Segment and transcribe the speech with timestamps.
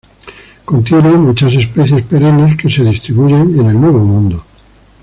[0.65, 4.43] Contiene muchas especies perennes que se distribuyen en el Nuevo Mundo.